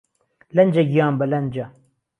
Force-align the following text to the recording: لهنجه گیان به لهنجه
لهنجه 0.55 0.83
گیان 0.91 1.13
به 1.19 1.25
لهنجه 1.31 1.65